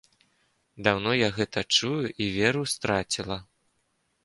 [0.87, 3.37] Даўно я гэта чую і веру страціла.